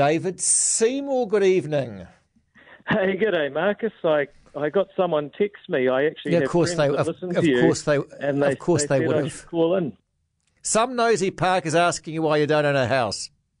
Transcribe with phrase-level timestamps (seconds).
[0.00, 2.06] David Seymour, good evening.
[2.88, 3.92] Hey, good day, Marcus.
[4.02, 5.88] I I got someone text me.
[5.88, 8.86] I actually Yeah, of course they, of, of you, course they, and they, of course
[8.86, 9.46] they, said would have.
[9.48, 9.94] call in.
[10.62, 13.28] Some nosy park is asking you why you don't own a house.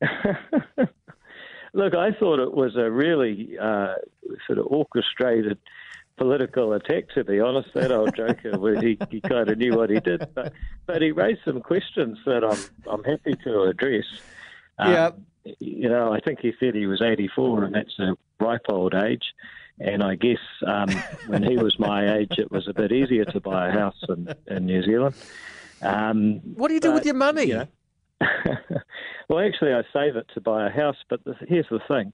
[1.74, 3.96] Look, I thought it was a really uh,
[4.46, 5.58] sort of orchestrated
[6.16, 7.10] political attack.
[7.16, 10.26] To be honest, that old joker, where he, he kind of knew what he did,
[10.34, 10.54] but
[10.86, 14.06] but he raised some questions that I'm I'm happy to address.
[14.78, 15.10] Um, Yeah.
[15.44, 19.32] You know, I think he said he was 84, and that's a ripe old age.
[19.78, 20.90] And I guess um,
[21.26, 24.34] when he was my age, it was a bit easier to buy a house in,
[24.46, 25.14] in New Zealand.
[25.82, 27.44] Um, What do you do with your money?
[27.44, 27.68] you know,
[29.28, 30.96] well, actually, I save it to buy a house.
[31.08, 32.12] But the, here's the thing: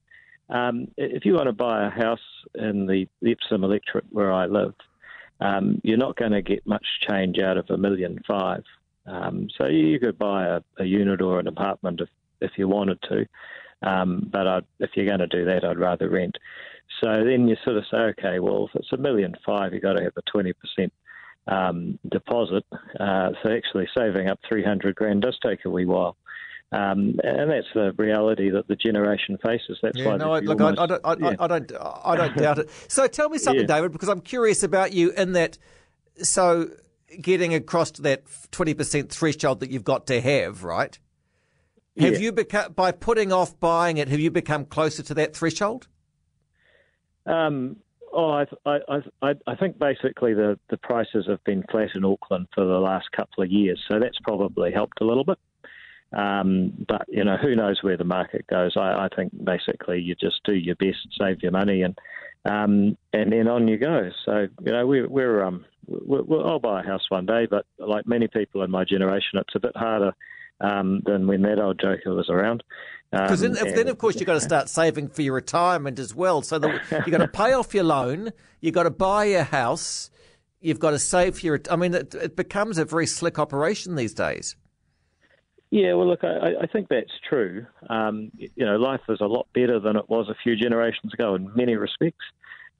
[0.49, 2.19] um, if you want to buy a house
[2.55, 4.73] in the Epsom electorate where I live,
[5.41, 8.63] um, you're not going to get much change out of a million five.
[9.05, 12.09] Um, so you could buy a, a unit or an apartment if,
[12.41, 13.25] if you wanted to.
[13.87, 16.35] Um, but I'd, if you're going to do that, I'd rather rent.
[17.03, 19.93] So then you sort of say, okay, well, if it's a million five, you've got
[19.93, 20.53] to have a 20%
[21.47, 22.63] um, deposit.
[22.99, 26.17] Uh, so actually saving up 300 grand does take a wee while.
[26.71, 29.77] Um, and that's the reality that the generation faces.
[29.81, 31.35] That's Yeah, why no, I, look, I, almost- I, don't, I, yeah.
[31.39, 31.71] I, I don't,
[32.05, 32.69] I don't doubt it.
[32.89, 33.75] So tell me something, Yeah.
[33.75, 35.57] David, because I'm curious about you in that.
[36.23, 36.69] So
[37.21, 40.97] getting across to that 20% threshold that you've got to have, right?
[41.99, 42.19] Have Yeah.
[42.19, 44.07] you become by putting off buying it?
[44.07, 45.87] Have you become closer to that threshold?
[47.25, 47.77] Um,
[48.13, 52.47] oh, I, I, I, I think basically the, the prices have been flat in Auckland
[52.53, 55.39] for the last couple of years, so that's probably helped a little bit.
[56.13, 58.77] Um, but you know, who knows where the market goes?
[58.77, 61.97] I, I think basically you just do your best, save your money, and
[62.45, 64.09] um, and then on you go.
[64.23, 67.65] So you know, we're, we're um, we're, we're, I'll buy a house one day, but
[67.77, 70.13] like many people in my generation, it's a bit harder
[70.61, 72.63] um, than when that old joker was around.
[73.11, 76.13] Because Um, then, then, of course, you've got to start saving for your retirement as
[76.13, 76.41] well.
[76.41, 80.09] So the, you've got to pay off your loan, you've got to buy a house,
[80.59, 81.59] you've got to save for your.
[81.71, 84.57] I mean, it, it becomes a very slick operation these days.
[85.69, 87.65] Yeah, well, look, I, I think that's true.
[87.89, 91.35] Um, you know, life is a lot better than it was a few generations ago
[91.35, 92.23] in many respects,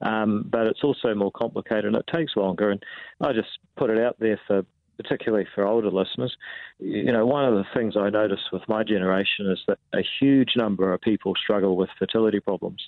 [0.00, 2.70] um, but it's also more complicated and it takes longer.
[2.70, 2.82] And
[3.20, 4.64] I just put it out there for,
[4.98, 6.36] particularly for older listeners.
[6.78, 10.50] You know, one of the things I notice with my generation is that a huge
[10.56, 12.82] number of people struggle with fertility problems.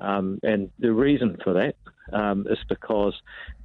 [0.00, 1.76] Um, and the reason for that
[2.12, 3.14] um, is because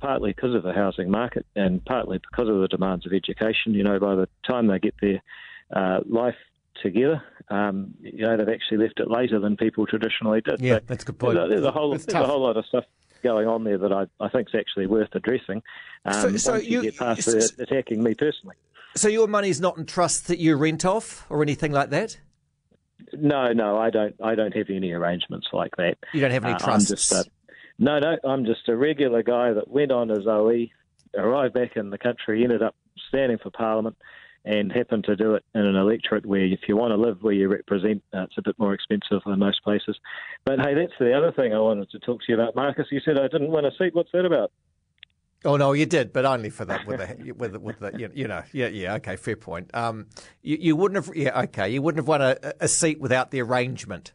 [0.01, 3.73] partly because of the housing market and partly because of the demands of education.
[3.73, 5.21] You know, by the time they get their
[5.73, 6.35] uh, life
[6.83, 10.59] together, um, you know, they've actually left it later than people traditionally did.
[10.59, 11.35] Yeah, So that's a good point.
[11.35, 12.83] There's, a- there's a whole there's a whole lot of stuff
[13.25, 15.61] going on there that I, I think is actually worth addressing.
[16.05, 18.55] Um, So- so once you, you- get past so- the, attacking me personally.
[18.95, 22.17] So your money's not in trust that you rent off or anything like that.
[23.11, 24.15] No, no, I don't.
[24.23, 25.97] I don't have any arrangements like that.
[26.13, 26.89] You don't have any Uh, I'm trusts.
[26.89, 27.25] just a,
[27.77, 28.17] no, no.
[28.23, 30.67] I'm just a regular guy that went on his OE,
[31.17, 32.73] arrived back in the country, ended up
[33.09, 33.97] standing for Parliament,
[34.45, 37.33] and happen to do it in an electorate where, if you want to live where
[37.33, 39.97] you represent, uh, it's a bit more expensive than most places.
[40.45, 42.87] But hey, that's the other thing I wanted to talk to you about, Marcus.
[42.91, 43.95] You said I didn't win a seat.
[43.95, 44.51] What's that about?
[45.43, 48.27] Oh no, you did, but only for the with the with the, with the you
[48.27, 49.69] know yeah yeah okay fair point.
[49.75, 50.07] Um,
[50.41, 53.41] you, you wouldn't have yeah okay you wouldn't have won a, a seat without the
[53.41, 54.13] arrangement.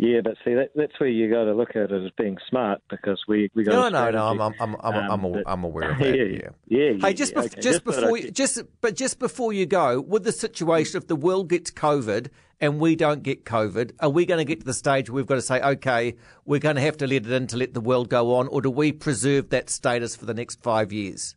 [0.00, 2.80] Yeah, but see, that, that's where you got to look at it as being smart
[2.88, 3.76] because we we got to.
[3.78, 4.40] No no no I'm.
[4.40, 6.16] I'm I'm I'm, Um, I'm, but- I'm aware of that.
[6.16, 6.22] yeah,
[6.68, 6.90] Yeah.
[6.92, 7.06] yeah.
[7.08, 7.60] Hey, just yeah, bef- okay.
[7.60, 11.48] just before you, just but just before you go, with the situation, if the world
[11.48, 12.28] gets COVID
[12.60, 15.26] and we don't get COVID, are we going to get to the stage where we've
[15.26, 17.80] got to say, okay, we're going to have to let it in to let the
[17.80, 21.34] world go on, or do we preserve that status for the next five years?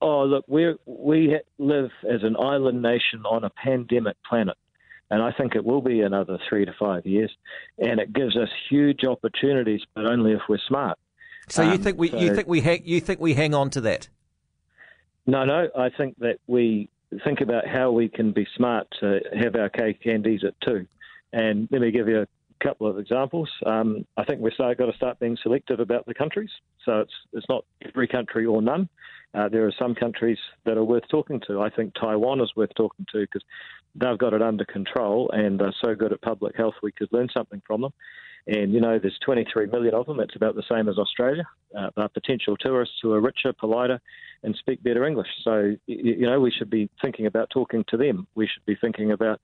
[0.00, 4.56] Oh, look, we we live as an island nation on a pandemic planet,
[5.10, 7.30] and I think it will be another three to five years,
[7.78, 10.98] and it gives us huge opportunities, but only if we're smart.
[11.48, 13.80] So you Um, think we you think we hang, you think we hang on to
[13.82, 14.08] that?
[15.26, 16.88] No, no, I think that we
[17.24, 20.86] think about how we can be smart to have our cake and eat it too.
[21.32, 22.26] And let me give you a
[22.64, 23.50] couple of examples.
[23.66, 26.50] Um, I think we've got to start being selective about the countries.
[26.84, 28.88] So it's it's not every country or none.
[29.32, 31.60] Uh, there are some countries that are worth talking to.
[31.60, 33.42] I think Taiwan is worth talking to because
[33.94, 36.74] they've got it under control and are so good at public health.
[36.82, 37.92] We could learn something from them.
[38.46, 40.18] And you know, there's 23 million of them.
[40.18, 41.44] It's about the same as Australia.
[41.78, 44.00] Uh, they're potential tourists who are richer, politer,
[44.42, 45.28] and speak better English.
[45.44, 48.26] So you know, we should be thinking about talking to them.
[48.34, 49.40] We should be thinking about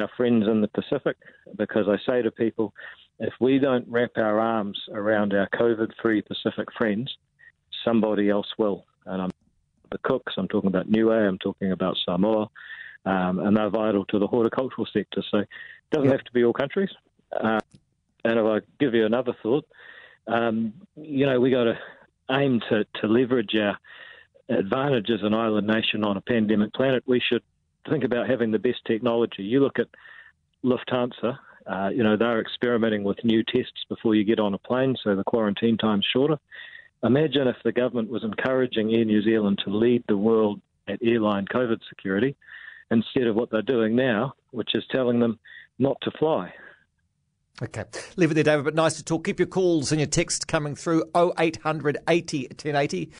[0.00, 1.16] our friends in the Pacific
[1.56, 2.72] because I say to people,
[3.18, 7.14] if we don't wrap our arms around our COVID-free Pacific friends,
[7.84, 8.86] somebody else will.
[9.06, 9.30] And I'm
[9.90, 10.34] the Cooks.
[10.36, 11.28] I'm talking about Niue.
[11.28, 12.48] I'm talking about Samoa.
[13.04, 15.22] Um, and they're vital to the horticultural sector.
[15.30, 15.48] So it
[15.90, 16.90] Doesn't have to be all countries.
[17.32, 17.60] Uh,
[18.24, 19.66] and if I give you another thought,
[20.26, 21.78] um, you know, we got to
[22.30, 23.78] aim to, to leverage our
[24.48, 27.02] advantage as an island nation on a pandemic planet.
[27.06, 27.42] We should
[27.88, 29.42] think about having the best technology.
[29.42, 29.88] You look at
[30.64, 34.96] Lufthansa, uh, you know, they're experimenting with new tests before you get on a plane,
[35.02, 36.38] so the quarantine time's shorter.
[37.02, 41.46] Imagine if the government was encouraging Air New Zealand to lead the world at airline
[41.46, 42.36] COVID security
[42.90, 45.38] instead of what they're doing now, which is telling them
[45.78, 46.52] not to fly.
[47.62, 47.84] Okay.
[48.16, 49.24] Leave it there, David, but nice to talk.
[49.24, 53.10] Keep your calls and your texts coming through 0800 80 1080.